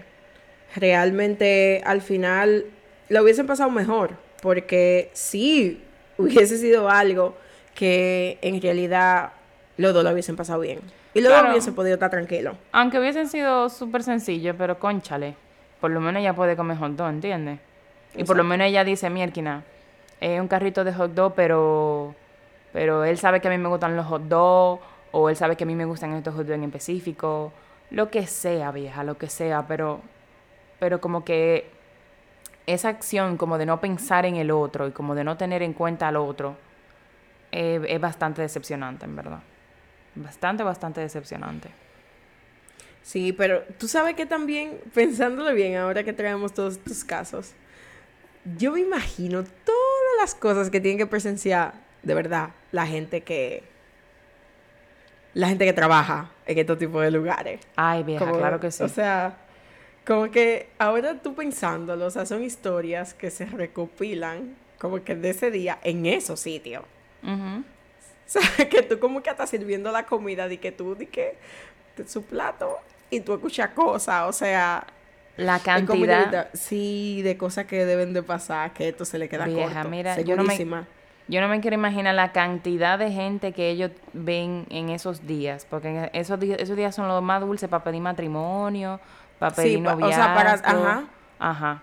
[0.75, 2.65] realmente al final
[3.09, 5.81] lo hubiesen pasado mejor, porque sí
[6.17, 7.35] hubiese sido algo
[7.73, 9.31] que en realidad
[9.77, 10.79] los dos lo hubiesen pasado bien.
[11.13, 11.51] Y luego claro.
[11.51, 12.57] hubiesen podido estar tranquilo.
[12.71, 15.35] Aunque hubiesen sido súper sencillos, pero conchale,
[15.79, 17.59] por lo menos ella puede comer hot dog, ¿entiendes?
[18.17, 19.63] Y por lo menos ella dice, mierquina,
[20.21, 22.15] es un carrito de hot dog, pero,
[22.71, 24.81] pero él sabe que a mí me gustan los hot dogs,
[25.17, 27.53] o él sabe que a mí me gustan estos hot dogs en específico,
[27.89, 30.01] lo que sea, vieja, lo que sea, pero,
[30.77, 31.69] pero como que
[32.67, 35.71] esa acción como de no pensar en el otro y como de no tener en
[35.71, 36.57] cuenta al otro
[37.53, 39.39] eh, es bastante decepcionante, en verdad.
[40.15, 41.69] Bastante, bastante decepcionante.
[43.01, 47.53] Sí, pero tú sabes que también, pensándolo bien, ahora que traemos todos estos casos,
[48.57, 51.73] yo me imagino todas las cosas que tienen que presenciar,
[52.03, 53.74] de verdad, la gente que...
[55.35, 57.59] La gente que trabaja en estos tipos de lugares.
[57.75, 58.81] Ay, vieja, claro que sí.
[58.81, 59.37] O sea,
[60.07, 65.31] como que ahora tú pensándolo, o sea, son historias que se recopilan como que de
[65.31, 66.83] ese día en esos sitios.
[68.27, 71.35] O sea, que tú como que estás sirviendo la comida de que tú, de que
[72.07, 72.79] su plato
[73.11, 74.87] y tú escuchas cosas, o sea...
[75.37, 76.49] La cantidad...
[76.55, 79.89] Sí, de cosas que deben de pasar, que esto se le queda Vieja, corto.
[79.89, 80.57] mira, yo no, me,
[81.27, 85.65] yo no me quiero imaginar la cantidad de gente que ellos ven en esos días,
[85.69, 88.99] porque esos días, esos días son los más dulces para pedir matrimonio,
[89.39, 90.53] para pedir sí, O sea, para...
[90.53, 91.03] Ajá.
[91.39, 91.81] Ajá.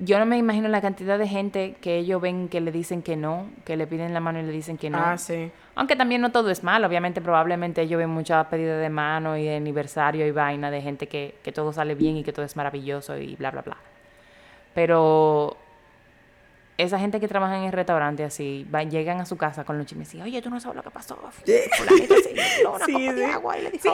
[0.00, 3.16] Yo no me imagino la cantidad de gente que ellos ven que le dicen que
[3.16, 4.98] no, que le piden la mano y le dicen que no.
[4.98, 5.50] Ah, sí.
[5.74, 9.44] Aunque también no todo es malo, obviamente, probablemente ellos ven muchas pedidas de mano y
[9.44, 12.54] de aniversario y vaina de gente que, que todo sale bien y que todo es
[12.54, 13.76] maravilloso y bla, bla, bla.
[14.72, 15.56] Pero
[16.78, 20.14] esa gente que trabaja en el restaurante así, llegan a su casa con los chismes
[20.14, 21.18] y oye, tú no sabes lo que pasó.
[21.44, 21.52] Sí.
[22.64, 23.92] una sí, copa de agua y le dijo,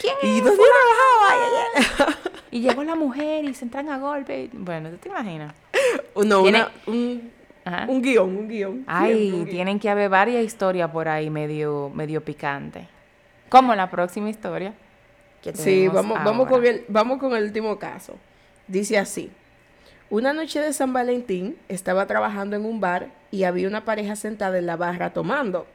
[0.00, 2.18] ¿quién ¿Y dónde trabajaba?
[2.50, 4.50] y llegó la mujer y se entran a golpe.
[4.52, 5.54] Bueno, ¿tú te imaginas?
[6.24, 7.30] No, una, un,
[7.88, 8.84] un guion, un guion.
[8.86, 12.88] Ay, tienen que haber varias historias por ahí medio, medio picante.
[13.48, 14.74] Como la próxima historia.
[15.54, 18.16] sí, vamos, vamos, con el, vamos con el último caso.
[18.66, 19.30] Dice así.
[20.14, 24.56] Una noche de San Valentín estaba trabajando en un bar y había una pareja sentada
[24.58, 25.66] en la barra tomando.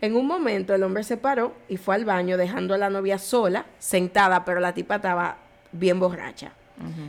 [0.00, 3.18] En un momento el hombre se paró y fue al baño dejando a la novia
[3.18, 5.36] sola, sentada, pero la tipa estaba
[5.72, 6.52] bien borracha.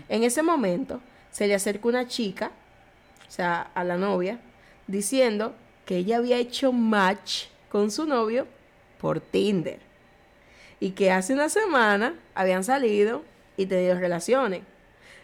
[0.10, 2.50] En ese momento se le acercó una chica,
[3.28, 4.40] o sea, a la novia,
[4.88, 5.54] diciendo
[5.86, 8.48] que ella había hecho match con su novio
[8.98, 9.80] por Tinder
[10.80, 13.24] y que hace una semana habían salido
[13.58, 14.73] y tenido relaciones.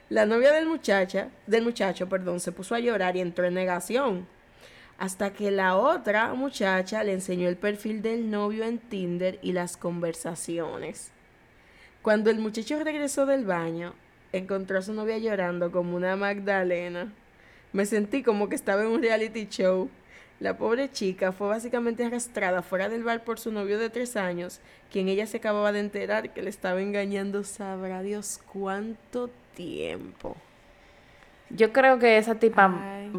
[0.10, 4.28] La novia del muchacha, del muchacho, perdón, se puso a llorar y entró en negación.
[4.98, 9.78] Hasta que la otra muchacha le enseñó el perfil del novio en Tinder y las
[9.78, 11.12] conversaciones.
[12.02, 13.94] Cuando el muchacho regresó del baño,
[14.34, 17.14] encontró a su novia llorando como una Magdalena.
[17.72, 19.92] Me sentí como que estaba en un reality show.
[20.40, 24.62] La pobre chica fue básicamente arrastrada fuera del bar por su novio de tres años,
[24.90, 30.38] quien ella se acababa de enterar que le estaba engañando, sabrá Dios cuánto tiempo.
[31.50, 32.68] Yo creo que esa tipa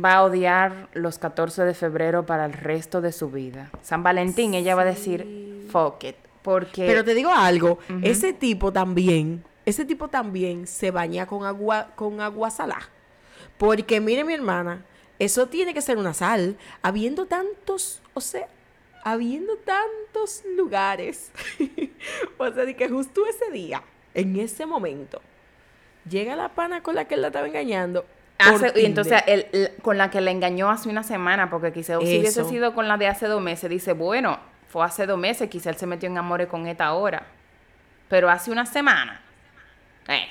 [0.03, 3.71] va a odiar los 14 de febrero para el resto de su vida.
[3.83, 6.17] San Valentín, ella va a decir, fuck it.
[6.41, 6.87] Porque...
[6.87, 12.23] Pero te digo algo, ese tipo también, ese tipo también se baña con agua, con
[12.23, 12.89] agua salada.
[13.59, 14.87] Porque mire mi hermana,
[15.21, 16.57] eso tiene que ser una sal.
[16.83, 18.49] Habiendo tantos, o sea,
[19.05, 21.31] habiendo tantos lugares.
[22.39, 25.23] o sea, de que justo ese día, en ese momento,
[26.09, 28.07] Llega la pana con la que él la estaba engañando.
[28.75, 32.45] y entonces, el, con la que le engañó hace una semana, porque quizás si hubiese
[32.45, 35.77] sido con la de hace dos meses, dice, bueno, fue hace dos meses, quizá él
[35.77, 37.27] se metió en amores con esta ahora.
[38.09, 39.21] Pero hace una semana.
[40.09, 40.27] Eh.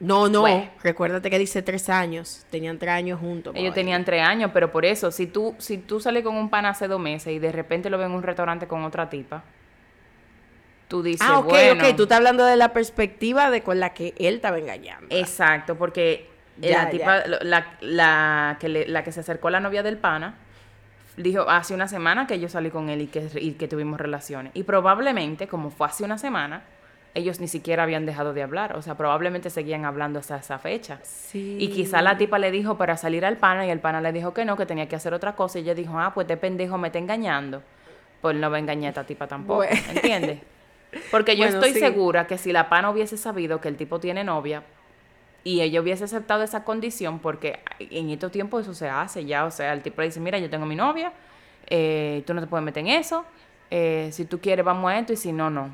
[0.00, 0.46] No, no.
[0.82, 2.46] Recuérdate que dice tres años.
[2.50, 3.54] Tenían tres años juntos.
[3.54, 6.70] Ellos tenían tres años, pero por eso, si tú, si tú sales con un pana
[6.70, 9.44] hace dos meses y de repente lo ven en un restaurante con otra tipa,
[10.88, 14.14] tú dices, ah, ok, ok, tú estás hablando de la perspectiva de con la que
[14.18, 15.06] él estaba engañando.
[15.10, 20.34] Exacto, porque la tipa, la, que la que se acercó a la novia del pana,
[21.18, 24.52] dijo, hace una semana que yo salí con él y que, y que tuvimos relaciones.
[24.54, 26.62] Y probablemente, como fue hace una semana,
[27.14, 31.00] ellos ni siquiera habían dejado de hablar, o sea, probablemente seguían hablando hasta esa fecha.
[31.02, 31.56] Sí.
[31.58, 34.32] Y quizá la tipa le dijo para salir al pana y el pana le dijo
[34.32, 36.78] que no, que tenía que hacer otra cosa y ella dijo, ah, pues este pendejo
[36.78, 37.62] me está engañando.
[38.20, 39.76] Pues no va a engañar a esta tipa tampoco, Bueno.
[39.90, 40.40] ¿entiendes?
[41.10, 41.80] Porque yo Bueno, estoy sí.
[41.80, 44.62] segura que si la pana hubiese sabido que el tipo tiene novia
[45.42, 49.50] y ella hubiese aceptado esa condición, porque en estos tiempos eso se hace ya, o
[49.50, 51.12] sea, el tipo le dice, mira, yo tengo mi novia,
[51.66, 53.24] eh, tú no te puedes meter en eso,
[53.70, 55.70] eh, si tú quieres vamos a esto y si no, no.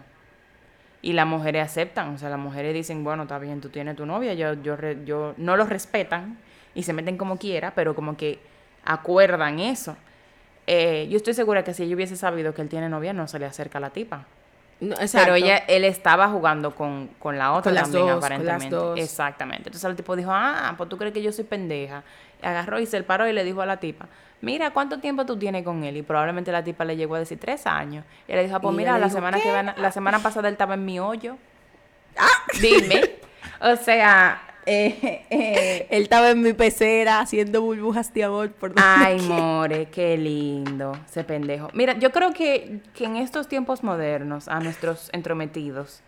[1.02, 4.06] Y las mujeres aceptan, o sea, las mujeres dicen, bueno, está bien, tú tienes tu
[4.06, 6.38] novia, yo, yo, yo no los respetan
[6.74, 8.38] y se meten como quiera, pero como que
[8.84, 9.96] acuerdan eso.
[10.66, 13.38] Eh, yo estoy segura que si ella hubiese sabido que él tiene novia, no se
[13.38, 14.26] le acerca la tipa.
[14.78, 14.94] No.
[15.10, 18.76] Pero ella, él estaba jugando con, con la otra Con también, dos, con las aparentemente.
[18.76, 18.98] dos.
[18.98, 19.68] Exactamente.
[19.68, 22.02] Entonces el tipo dijo, ah, pues tú crees que yo soy pendeja.
[22.42, 24.06] Agarró y se paró y le dijo a la tipa,
[24.42, 25.96] mira, ¿cuánto tiempo tú tienes con él?
[25.96, 28.04] Y probablemente la tipa le llegó a decir tres años.
[28.28, 30.48] Y él le dijo, "Ah, pues Y mira, la dijo, semana, que la semana pasada
[30.48, 31.36] él estaba en mi hoyo.
[32.60, 33.16] Dime.
[33.58, 38.82] O sea, eh, eh, Él estaba en mi pecera haciendo burbujas de amor por donde
[38.84, 39.34] Ay, quiera.
[39.34, 41.68] more, qué lindo, ese pendejo.
[41.72, 46.02] Mira, yo creo que, que en estos tiempos modernos, a nuestros entrometidos,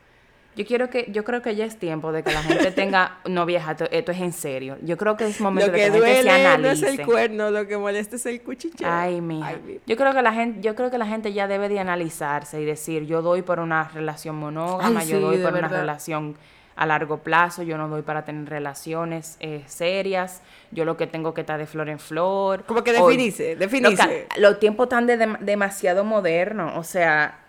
[0.57, 3.47] yo quiero que, yo creo que ya es tiempo de que la gente tenga, no
[3.47, 4.77] vieja, esto, esto es en serio.
[4.83, 6.88] Yo creo que es momento Lo de que, que la gente se duele no analice.
[6.88, 8.88] es el cuerno, lo que molesta es el cuchicheo.
[8.90, 9.47] Ay, mija.
[9.51, 12.61] Ay, Yo creo que la gente, yo creo que la gente ya debe de analizarse
[12.61, 16.37] y decir, yo doy por una relación monógama, Ay, yo doy por una relación
[16.79, 21.35] a largo plazo, yo no doy para tener relaciones eh, serias, yo lo que tengo
[21.35, 22.62] que estar de flor en flor.
[22.64, 24.03] Como que definirse, definirse.
[24.03, 27.41] Loca, los tiempos están de, dem- demasiado modernos, o sea,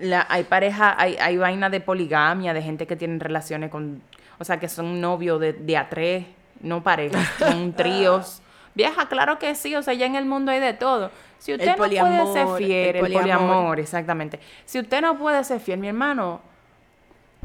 [0.00, 4.02] la, hay pareja, hay, hay vaina de poligamia, de gente que tienen relaciones con,
[4.38, 6.26] o sea, que son novios de, de a tres,
[6.60, 8.42] no parejas, son tríos.
[8.74, 11.10] Vieja, claro que sí, o sea, ya en el mundo hay de todo.
[11.38, 13.20] Si usted no puede ser fiel, el el poliamor.
[13.22, 14.40] poliamor, exactamente.
[14.66, 16.40] Si usted no puede ser fiel, mi hermano,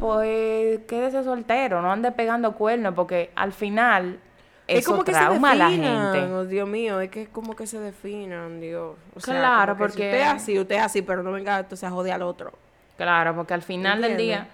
[0.01, 4.19] pues quédese soltero, no ande pegando cuernos, porque al final
[4.67, 6.33] es eso como que se trauma a la definan, gente.
[6.33, 8.95] oh, Dios mío, es que es como que se definan, Dios.
[9.15, 11.87] O sea, Claro, si porque- usted es así, usted es así, pero no venga entonces
[11.87, 12.51] a joder al otro.
[12.97, 14.47] Claro, porque al final del día,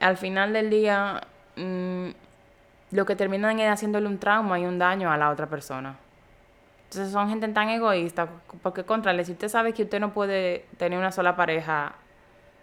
[0.00, 1.22] al final del día,
[1.56, 2.08] mm,
[2.90, 5.96] lo que terminan es haciéndole un trauma y un daño a la otra persona.
[6.84, 8.28] Entonces son gente tan egoísta,
[8.62, 11.94] porque contrale, si usted sabe que usted no puede tener una sola pareja,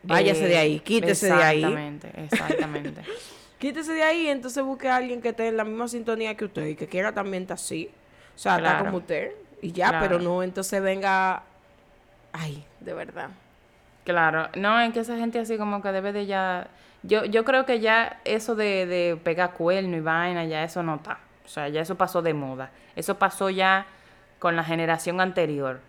[0.07, 1.57] Váyase de ahí, quítese de ahí.
[1.63, 3.01] Exactamente, exactamente.
[3.57, 6.45] Quítese de ahí y entonces busque a alguien que esté en la misma sintonía que
[6.45, 7.89] usted y que quiera también estar así.
[8.35, 8.85] O sea, está Claro.
[8.85, 9.31] como usted.
[9.61, 10.05] Y ya, Claro.
[10.07, 11.41] pero no entonces venga.
[12.33, 13.29] Ay, de verdad.
[14.03, 16.67] Claro, no, es que esa gente así como que debe de ya...
[17.03, 20.95] Yo, yo creo que ya eso de, de pegar cuerno y vaina, ya eso no
[20.95, 21.19] está.
[21.45, 22.71] O sea, ya eso pasó de moda.
[22.95, 23.85] Eso pasó ya
[24.37, 25.79] con la generación anterior.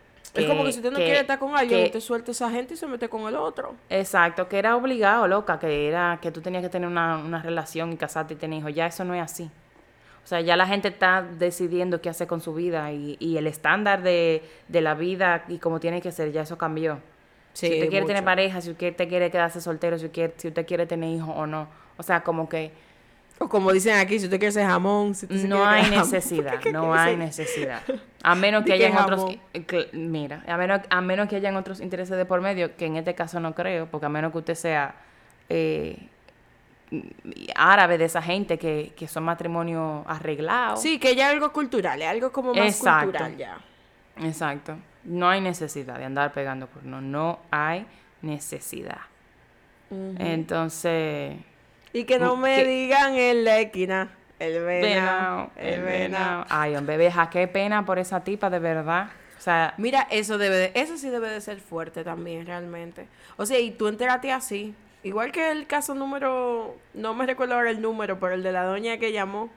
[0.42, 2.32] Es como que si usted no que- quiere estar con alguien, que- usted suelta a
[2.32, 3.74] esa gente y se mete con el otro.
[3.90, 7.92] Exacto, que era obligado, loca, que era que tú tenías que tener una, una relación
[7.92, 8.74] y casarte y tener hijos.
[8.74, 9.50] Ya eso no es así.
[10.24, 13.46] O sea, ya la gente está decidiendo qué hacer con su vida y, y el
[13.46, 16.98] estándar de, de la vida y cómo tiene que ser, ya eso cambió.
[17.52, 20.66] Sí, si usted quiere tener pareja, si usted quiere quedarse soltero, si, quiere, si usted
[20.66, 21.68] quiere tener hijos o no.
[21.96, 22.72] O sea, como que
[23.38, 25.98] O como dicen aquí, si usted quiere ser jamón, si usted se no hay jamón.
[26.00, 27.82] necesidad, ¿Qué no hay necesidad.
[28.22, 31.80] A menos que que hayan otros, cl- mira, a menos, a menos que hayan otros
[31.80, 34.54] intereses de por medio, que en este caso no creo, porque a menos que usted
[34.54, 34.94] sea
[35.50, 36.08] eh,
[37.54, 40.80] árabe de esa gente que, que son matrimonios arreglados.
[40.80, 43.04] Sí, que ya es algo cultural, es algo como más Exacto.
[43.10, 43.58] cultural ya.
[44.22, 44.76] Exacto.
[45.04, 47.86] No hay necesidad de andar pegando cuernos, no hay
[48.22, 49.00] necesidad.
[50.18, 51.36] Entonces,
[51.96, 52.64] Y que no me ¿Qué?
[52.66, 56.44] digan en la esquina, el venado, venao, el venado.
[56.50, 59.08] Ay, hombre, vieja, qué pena por esa tipa, de verdad.
[59.38, 63.08] O sea, Mira, eso debe de, eso sí debe de ser fuerte también, realmente.
[63.38, 64.74] O sea, y tú entérate así.
[65.04, 68.64] Igual que el caso número, no me recuerdo ahora el número, pero el de la
[68.64, 69.48] doña que llamó.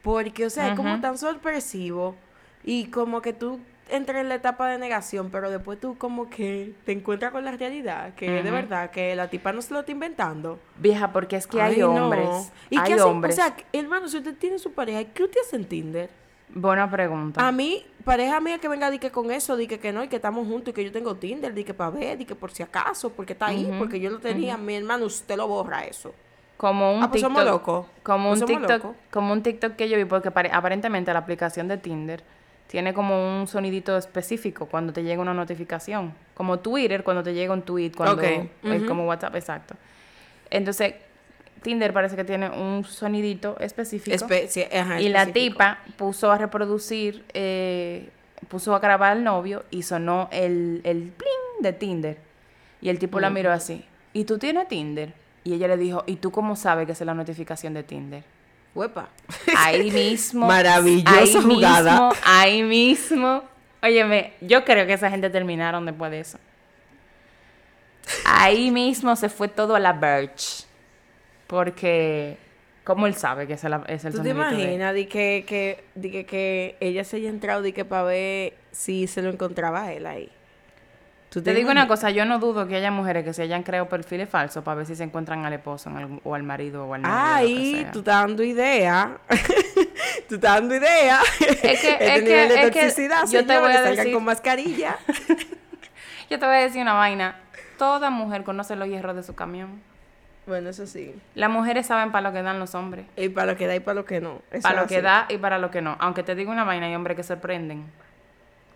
[0.00, 2.16] Porque, o sea, es como tan sorpresivo.
[2.64, 6.72] Y como que tú entras en la etapa de negación, pero después tú como que
[6.84, 9.80] te encuentras con la realidad, que es de verdad, que la tipa no se lo
[9.80, 10.58] está inventando.
[10.78, 11.90] vieja, porque es que hay no.
[11.92, 12.52] hombres.
[12.70, 13.02] ¿Y hay qué hace?
[13.02, 13.34] hombres.
[13.38, 16.10] O sea, hermano, si usted tiene su pareja, ¿qué usted hace en Tinder?
[16.54, 17.46] Buena pregunta.
[17.46, 20.08] A mí, pareja mía que venga di que con eso, di que, que no, y
[20.08, 22.50] que estamos juntos y que yo tengo Tinder, di que para ver, di que por
[22.50, 26.14] si acaso, porque está ahí, porque yo lo tenía, mi hermano, usted lo borra eso.
[26.58, 27.30] Como un Ah, pues TikTok.
[27.38, 27.86] somos locos.
[28.02, 28.84] Como Pues un somos TikTok.
[28.84, 28.96] locos.
[29.10, 32.22] Como un TikTok que yo vi, porque pare- aparentemente la aplicación de Tinder
[32.72, 36.14] tiene como un sonidito específico cuando te llega una notificación.
[36.32, 38.16] Como Twitter, cuando te llega un tweet, cuando
[38.86, 39.74] como WhatsApp, exacto.
[40.48, 40.94] Entonces,
[41.60, 44.16] Tinder parece que tiene un sonidito específico.
[44.16, 48.08] Espe- sí, ajá, y la tipa puso a reproducir, eh,
[48.48, 52.16] puso a grabar al novio y sonó el, el pling de Tinder.
[52.80, 53.84] Y el tipo la miró así.
[54.14, 55.12] ¿Y tú tienes Tinder?
[55.44, 58.24] Y ella le dijo, ¿y tú cómo sabes que es la notificación de Tinder?
[58.74, 59.08] Huepa.
[59.58, 60.46] Ahí mismo.
[60.46, 61.92] Maravillosa ahí jugada.
[61.92, 63.42] Mismo, ahí mismo.
[63.82, 66.38] Óyeme, yo creo que esa gente terminaron después de eso.
[68.24, 70.66] Ahí mismo se fue todo a la Birch.
[71.46, 72.36] Porque,
[72.84, 75.84] ¿cómo él sabe que es el, es el ¿Tú te de- imaginas de que, que,
[75.94, 79.82] de que, que ella se haya entrado de que para ver si se lo encontraba
[79.84, 80.30] a él ahí?
[81.32, 83.88] ¿Tú Te digo una cosa, yo no dudo que haya mujeres que se hayan creado
[83.88, 86.92] perfiles falsos para ver si se encuentran al esposo en algún- o al marido o
[86.92, 87.14] al novio.
[87.16, 89.16] que Ay, tú estás dando idea.
[90.28, 91.20] tú estás dando idea.
[91.40, 94.12] Es que- este es que- nivel de es que toxicidad, yo te voy a decir-
[94.12, 94.96] con mascarilla.
[96.30, 97.36] Yo te voy a decir una vaina.
[97.76, 99.82] Toda mujer conoce los hierros de su camión.
[100.46, 101.14] bueno, eso sí.
[101.34, 103.04] Las mujeres saben para lo que dan los hombres.
[103.16, 104.40] Y para lo que da y para lo que no.
[104.50, 105.02] Eso Para lo es que así.
[105.04, 105.96] da y para lo que no.
[106.00, 107.84] Aunque te digo una vaina, hay hombres que sorprenden.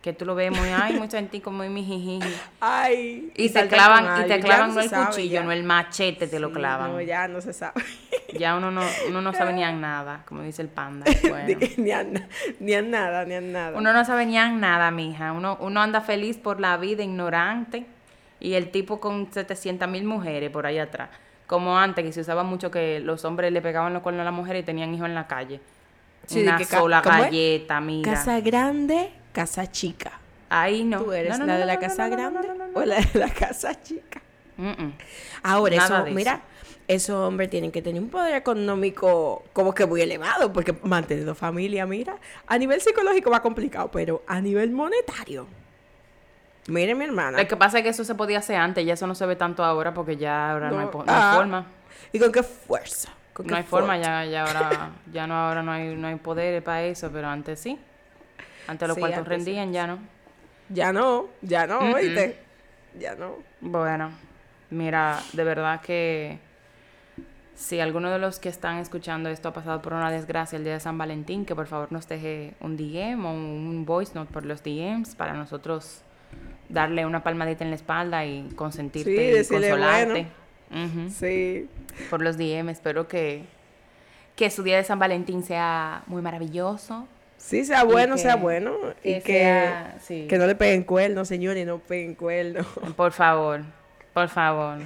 [0.06, 2.32] Que tú lo ves muy, ay, muy sentico, muy mijijiji.
[2.60, 3.32] Ay.
[3.34, 5.42] Y te saltan clavan, y te clavan no el sabe, cuchillo, ya.
[5.42, 6.92] no el machete te lo clavan.
[6.92, 7.82] No, ya no se sabe.
[8.38, 11.06] Ya uno no, uno no sabe ni a nada, como dice el panda.
[11.28, 11.58] Bueno.
[11.76, 12.06] ni, a,
[12.60, 13.76] ni a nada, ni a nada.
[13.76, 15.32] Uno no sabe ni a nada, mija.
[15.32, 17.84] Uno, uno anda feliz por la vida, ignorante.
[18.38, 21.08] Y el tipo con 700 mil mujeres por ahí atrás.
[21.48, 24.30] Como antes, que se usaba mucho que los hombres le pegaban los cuernos a la
[24.30, 25.60] mujer y tenían hijos en la calle.
[26.26, 28.12] Sí, Una que sola galleta, mira.
[28.12, 30.12] Casa grande, casa chica.
[30.48, 31.02] Ahí no.
[31.02, 33.80] ¿Tú eres No, no, la no, de la casa grande o la de la casa
[33.82, 34.22] chica?
[34.56, 34.92] Mm, mm.
[35.42, 36.40] Ahora, Nada eso, mira,
[36.88, 41.84] esos hombres tienen que tener un poder económico como que muy elevado, porque manteniendo familia,
[41.84, 45.46] mira, a nivel psicológico va complicado, pero a nivel monetario.
[46.68, 47.38] Mire, mi hermana.
[47.38, 49.36] Lo que pasa es que eso se podía hacer antes, ya eso no se ve
[49.36, 51.66] tanto ahora porque ya ahora no, hay, No, ah, forma.
[52.10, 53.10] ¿Y con qué fuerza?
[53.34, 56.16] ¿Con No qué hay forma, ya, ya ahora, ya no, ahora no hay, no hay
[56.16, 57.78] poder para eso, pero antes sí.
[58.68, 59.28] Antes los Sí, cuartos sí.
[59.28, 59.98] rendían, ya no.
[60.68, 61.94] Ya no, ya no, Mm, mm.
[61.94, 62.38] oíste.
[62.98, 63.36] Ya no.
[63.60, 64.10] Bueno,
[64.70, 66.38] mira, de verdad que
[67.54, 70.74] si alguno de los que están escuchando esto ha pasado por una desgracia el día
[70.74, 74.44] de San Valentín, que por favor nos deje un DM o un voice note por
[74.44, 76.02] los DMs para nosotros
[76.68, 80.26] darle una palmadita en la espalda y consentirte Sí, y decirle, consolarte.
[81.10, 81.68] Sí.
[82.10, 83.44] Por los DM, espero que,
[84.34, 87.06] que su día de San Valentín sea muy maravilloso.
[87.46, 88.76] Sí, sea bueno, que- sea bueno.
[89.04, 90.26] y que que, sea- sí.
[90.28, 92.66] que no le peguen cuernos, señores, no peguen cuernos.
[92.96, 93.62] Por favor,
[94.12, 94.78] por favor.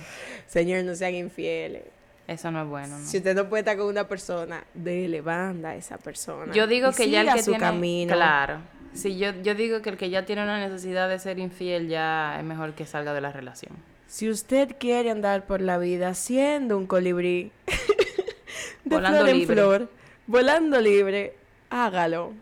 [0.47, 1.85] Señores, no sean infieles.
[2.27, 3.05] Eso no es bueno, ¿no?
[3.07, 6.53] Si usted no puede estar con una persona, dele banda a esa persona.
[6.53, 8.13] Yo digo Y que ya el que su tiene camino.
[8.15, 8.59] claro.
[8.93, 12.37] Sí, yo, yo digo que el que ya tiene una necesidad de ser infiel ya
[12.39, 13.73] es mejor que salga de la relación.
[14.09, 17.53] Si usted quiere andar por la vida siendo un colibrí,
[18.85, 19.55] de Volando flor en libre.
[19.55, 19.89] flor,
[20.27, 21.35] volando libre,
[21.71, 22.33] hágalo.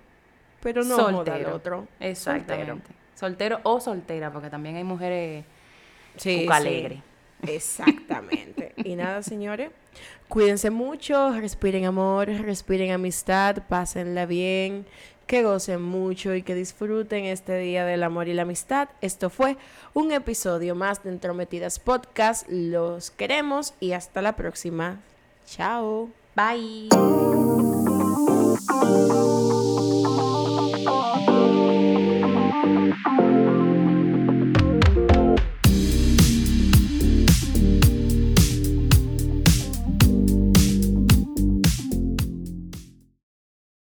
[0.63, 1.55] Pero no joda al Soltero.
[1.55, 1.89] otro.
[2.01, 2.91] Exactamente.
[3.15, 3.61] Soltero.
[3.65, 5.45] o soltera, porque también hay mujeres
[6.17, 6.47] sí.
[6.51, 7.03] alegre.
[7.43, 8.75] Exactamente.
[8.77, 9.71] y nada, señores.
[10.29, 14.87] Cuídense mucho, respiren amor, respiren amistad, pásenla bien,
[15.27, 18.89] que gocen mucho y que disfruten este día del amor y la amistad.
[19.01, 19.57] Esto fue
[19.95, 22.49] un episodio más de Entrometidas Podcast.
[22.49, 25.01] Los queremos y hasta la próxima.
[25.47, 26.11] Chao.
[26.37, 26.89] Bye.